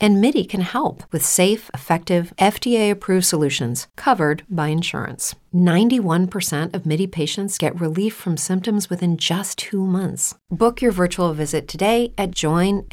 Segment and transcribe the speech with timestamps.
[0.00, 5.34] And MIDI can help with safe, effective, FDA approved solutions covered by insurance.
[5.54, 10.34] 91% of MIDI patients get relief from symptoms within just two months.
[10.50, 12.88] Book your virtual visit today at joinmidi.com.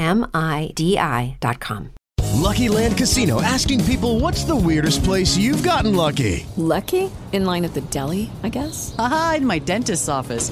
[2.36, 6.46] Lucky Land Casino asking people what's the weirdest place you've gotten lucky?
[6.58, 7.10] Lucky?
[7.32, 8.94] In line at the deli, I guess?
[9.00, 10.52] Aha, in my dentist's office.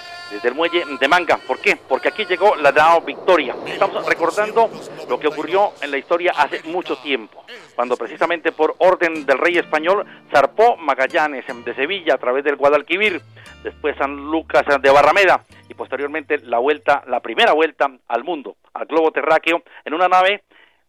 [0.31, 1.37] desde el muelle de Manga.
[1.37, 1.75] ¿Por qué?
[1.75, 3.55] Porque aquí llegó la Nao Victoria.
[3.67, 4.69] Estamos recordando
[5.09, 7.43] lo que ocurrió en la historia hace mucho tiempo,
[7.75, 13.21] cuando precisamente por orden del rey español zarpó Magallanes de Sevilla a través del Guadalquivir,
[13.63, 18.85] después San Lucas de Barrameda y posteriormente la vuelta, la primera vuelta al mundo, al
[18.85, 20.43] globo terráqueo en una nave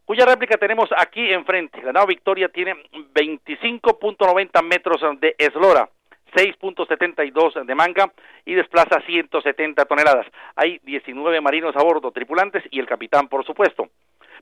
[0.04, 1.82] cuya réplica tenemos aquí enfrente.
[1.82, 2.74] La nave Victoria tiene
[3.14, 5.88] 25.90 metros de eslora,
[6.34, 8.12] 6.72 de manga
[8.44, 10.26] y desplaza 170 toneladas.
[10.56, 13.88] Hay 19 marinos a bordo, tripulantes y el capitán, por supuesto.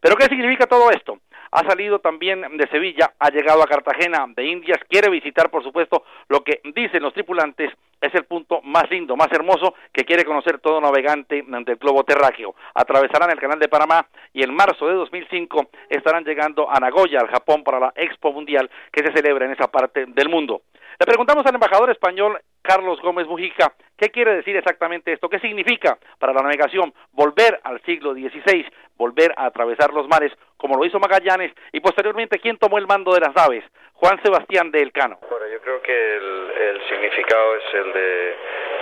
[0.00, 1.18] ¿Pero qué significa todo esto?
[1.52, 6.04] Ha salido también de Sevilla, ha llegado a Cartagena de Indias, quiere visitar, por supuesto,
[6.28, 10.58] lo que dicen los tripulantes es el punto más lindo, más hermoso que quiere conocer
[10.58, 12.54] todo navegante del globo terráqueo.
[12.74, 17.28] Atravesarán el canal de Panamá y en marzo de 2005 estarán llegando a Nagoya, al
[17.28, 20.62] Japón, para la Expo Mundial que se celebra en esa parte del mundo.
[21.00, 25.96] Le preguntamos al embajador español Carlos Gómez Mujica qué quiere decir exactamente esto, qué significa
[26.18, 28.66] para la navegación volver al siglo XVI,
[28.98, 30.30] volver a atravesar los mares
[30.60, 34.70] como lo hizo Magallanes y posteriormente quién tomó el mando de las naves, Juan Sebastián
[34.70, 35.18] de Elcano.
[35.28, 38.36] Bueno, yo creo que el, el significado es el de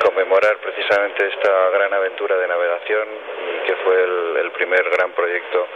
[0.04, 3.08] conmemorar precisamente esta gran aventura de navegación
[3.66, 5.66] que fue el, el primer gran proyecto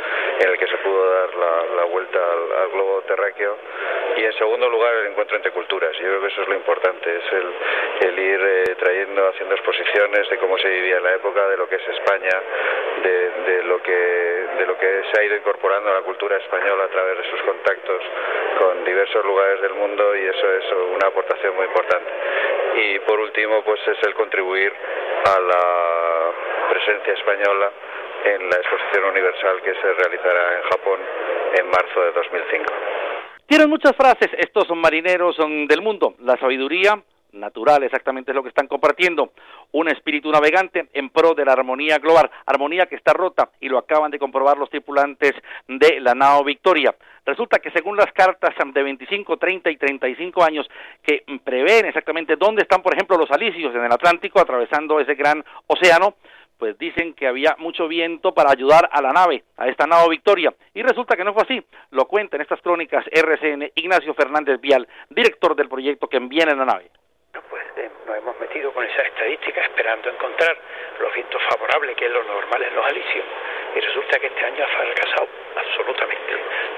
[0.40, 3.58] en el que se pudo dar la, la vuelta al, al, globo terráqueo
[4.16, 5.92] y en segundo lugar el encuentro entre culturas.
[5.96, 10.28] Yo creo que eso es lo importante, es el, el ir eh, trayendo, haciendo exposiciones
[10.30, 12.30] de cómo se vivía en la época, de lo que es España,
[13.02, 16.84] de, de, lo que de lo que se ha ido incorporando a la cultura española
[16.84, 18.02] a través de sus contactos
[18.58, 20.64] con diversos lugares del mundo y eso es
[20.94, 22.10] una aportación muy importante.
[22.76, 24.72] Y por último, pues es el contribuir
[25.24, 26.32] a la
[26.70, 27.70] presencia española
[28.24, 31.00] en la exposición universal que se realizará en Japón
[31.58, 32.64] en marzo de 2005.
[33.46, 38.48] Tienen muchas frases estos son marineros del mundo, la sabiduría natural, exactamente es lo que
[38.48, 39.32] están compartiendo,
[39.72, 43.78] un espíritu navegante en pro de la armonía global, armonía que está rota y lo
[43.78, 45.32] acaban de comprobar los tripulantes
[45.66, 46.94] de la nao Victoria.
[47.24, 50.68] Resulta que según las cartas de 25, 30 y 35 años
[51.02, 55.44] que prevén exactamente dónde están, por ejemplo, los alisios en el Atlántico atravesando ese gran
[55.68, 56.16] océano,
[56.58, 60.54] pues dicen que había mucho viento para ayudar a la nave, a esta nave Victoria,
[60.74, 61.60] y resulta que no fue así.
[61.90, 66.58] Lo cuenta en estas crónicas RCN Ignacio Fernández Vial, director del proyecto que envía en
[66.58, 66.90] la nave.
[67.76, 70.56] Eh, nos hemos metido con esa estadística esperando encontrar
[71.00, 73.24] los vientos favorables, que es lo normal en los alisios,
[73.74, 76.32] y resulta que este año ha fracasado absolutamente.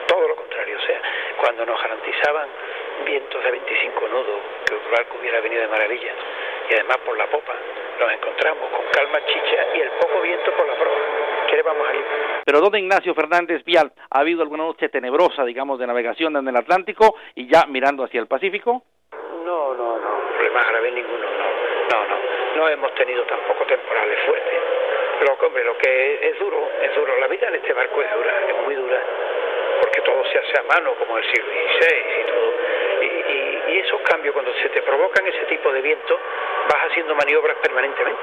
[0.07, 1.01] Todo lo contrario, o sea,
[1.41, 2.49] cuando nos garantizaban
[3.05, 6.13] vientos de 25 nudos, que el barco hubiera venido de maravilla,
[6.71, 7.55] y además por la popa,
[7.99, 10.99] nos encontramos con calma chicha y el poco viento por la proa.
[11.49, 12.05] ¿Qué le vamos a ir?
[12.45, 16.57] Pero ¿dónde Ignacio Fernández Vial ha habido alguna noche tenebrosa, digamos, de navegación en el
[16.57, 18.83] Atlántico y ya mirando hacia el Pacífico?
[19.45, 21.27] No, no, no, problemas graves ninguno,
[21.91, 22.19] no, no,
[22.57, 24.59] no, hemos tenido tampoco temporales fuertes.
[25.19, 27.17] Pero, hombre, lo que es, es duro, es duro.
[27.19, 29.01] La vida en este barco es dura, es muy dura,
[29.81, 32.53] porque todo se hace a mano, como el siglo XVI y todo.
[33.01, 36.19] Y, y, y esos cambios, cuando se te provocan ese tipo de viento,
[36.69, 38.23] vas haciendo maniobras permanentemente,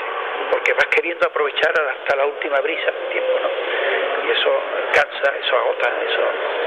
[0.52, 4.28] porque vas queriendo aprovechar hasta la última brisa del tiempo, ¿no?
[4.28, 4.62] Y eso
[4.94, 6.61] cansa, eso agota, eso...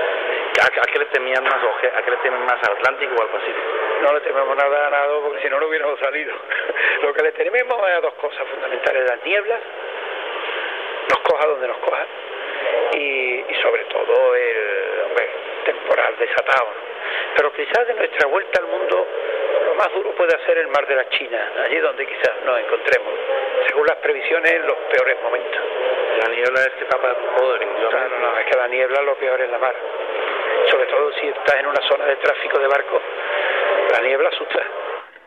[0.65, 3.29] ¿A, a qué le temían más, a qué le temen más, al Atlántico o al
[3.29, 3.69] Pacífico?
[4.01, 6.33] No le tememos nada a nada, porque si no, no hubiéramos salido.
[7.03, 9.61] Lo que le tememos es a dos cosas fundamentales, las nieblas,
[11.11, 12.07] nos coja donde nos coja,
[12.95, 15.29] y, y sobre todo el hombre,
[15.67, 16.95] temporal desatado, ¿no?
[17.37, 19.07] Pero quizás de nuestra vuelta al mundo
[19.67, 23.13] lo más duro puede ser el mar de la China, allí donde quizás nos encontremos,
[23.67, 25.61] según las previsiones, en los peores momentos.
[26.23, 29.41] La niebla es que tapa todo el Claro, no, es que la niebla lo peor
[29.41, 29.75] es la mar.
[30.71, 33.03] Sobre todo si estás en una zona de tráfico de barcos,
[33.93, 34.61] la niebla asusta.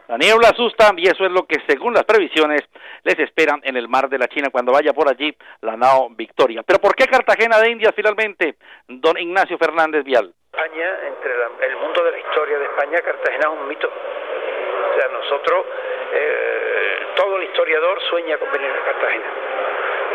[0.07, 2.61] La niebla asusta y eso es lo que según las previsiones
[3.03, 6.63] les esperan en el mar de la China cuando vaya por allí la nao Victoria.
[6.63, 8.55] Pero ¿por qué Cartagena de Indias finalmente,
[8.87, 10.33] don Ignacio Fernández Vial?
[10.53, 13.87] España, entre la, el mundo de la historia de España, Cartagena es un mito.
[13.87, 15.65] O sea, nosotros,
[16.13, 19.25] eh, todo el historiador sueña con venir a Cartagena.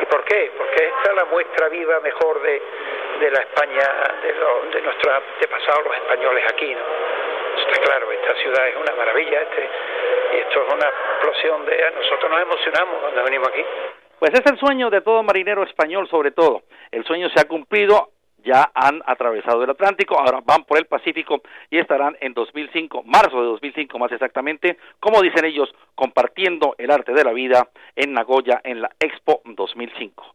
[0.02, 0.52] ¿Y por qué?
[0.56, 2.62] Porque esta es la muestra viva mejor de,
[3.20, 3.82] de la España,
[4.22, 5.22] de, lo, de nuestros
[5.84, 6.82] los españoles aquí, ¿no?
[7.60, 9.68] Está claro, esta ciudad es una maravilla, este,
[10.34, 11.92] y esto es una explosión de...
[11.94, 13.64] Nosotros nos emocionamos cuando venimos aquí.
[14.18, 16.62] Pues es el sueño de todo marinero español sobre todo.
[16.90, 18.10] El sueño se ha cumplido,
[18.44, 23.40] ya han atravesado el Atlántico, ahora van por el Pacífico y estarán en 2005, marzo
[23.40, 28.60] de 2005 más exactamente, como dicen ellos, compartiendo el arte de la vida en Nagoya
[28.64, 30.34] en la Expo 2005.